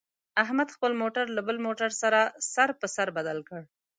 [0.43, 2.19] احمد خپل موټر له بل موټر سره
[2.53, 3.61] سر په سر بدل کړ.